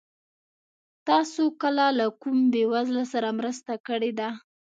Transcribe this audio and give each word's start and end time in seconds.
تاسو 1.07 1.43
کله 1.61 1.85
له 1.99 2.05
کوم 2.21 2.37
بېوزله 2.53 3.03
سره 3.13 3.29
مرسته 3.39 3.71
کړې 3.87 4.11
ده؟ 4.19 4.29